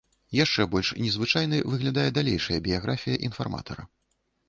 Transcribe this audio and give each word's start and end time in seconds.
Яшчэ 0.37 0.65
больш 0.71 0.89
незвычайнай 1.03 1.61
выглядае 1.75 2.09
далейшая 2.19 2.59
біяграфія 2.71 3.25
інфарматара. 3.33 3.91